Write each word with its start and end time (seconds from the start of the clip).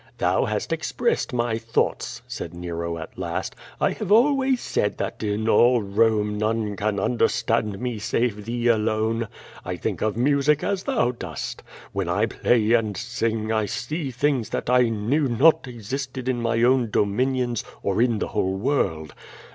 "Thou 0.17 0.45
hast 0.45 0.73
expressed 0.73 1.31
my 1.31 1.59
thoughts," 1.59 2.23
said 2.27 2.53
Xero, 2.53 2.99
at 2.99 3.19
last. 3.19 3.55
"I 3.79 3.91
have 3.91 4.11
always 4.11 4.59
said 4.59 4.97
that 4.97 5.21
in 5.21 5.47
all 5.47 5.83
Rome 5.83 6.39
none 6.39 6.75
can 6.75 6.99
un 6.99 7.19
derstand 7.19 7.77
me 7.77 7.99
save 7.99 8.45
thee 8.45 8.65
alone. 8.67 9.27
I 9.63 9.75
think 9.75 10.01
of 10.01 10.17
music 10.17 10.63
as 10.63 10.81
thou 10.85 11.11
dost. 11.11 11.61
\Mien 11.93 12.09
I 12.09 12.25
play 12.25 12.73
and 12.73 12.97
sing 12.97 13.51
I 13.51 13.67
see 13.67 14.09
things 14.09 14.49
that 14.49 14.71
I 14.71 14.89
knew 14.89 15.27
not 15.27 15.67
existed 15.67 16.27
in 16.27 16.41
my 16.41 16.63
own 16.63 16.89
dominions 16.89 17.63
or 17.83 18.01
in 18.01 18.17
the 18.17 18.29
whole 18.29 18.55
world. 18.57 19.13